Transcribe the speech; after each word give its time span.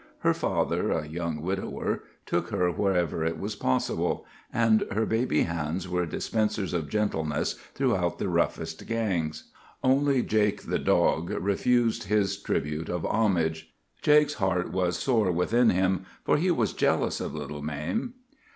Her 0.21 0.33
father, 0.33 0.89
a 0.91 1.05
young 1.07 1.43
widower, 1.43 2.01
took 2.25 2.47
her 2.49 2.71
wherever 2.71 3.23
it 3.23 3.37
was 3.39 3.55
possible, 3.55 4.25
and 4.51 4.83
her 4.91 5.05
baby 5.05 5.43
hands 5.43 5.87
were 5.87 6.07
dispensers 6.07 6.73
of 6.73 6.89
gentleness 6.89 7.53
throughout 7.75 8.17
the 8.17 8.27
roughest 8.27 8.87
gangs. 8.87 9.51
"Only 9.83 10.23
Jake, 10.23 10.63
the 10.63 10.79
dog, 10.79 11.29
refused 11.29 12.05
his 12.05 12.41
tribute 12.41 12.89
of 12.89 13.05
homage. 13.05 13.75
Jake's 14.01 14.33
heart 14.41 14.71
was 14.71 14.97
sore 14.97 15.31
within 15.31 15.69
him, 15.69 16.07
for 16.25 16.35
he 16.37 16.49
was 16.49 16.73
jealous 16.73 17.21
of 17.21 17.35
little 17.35 17.61
Mame. 17.61 18.15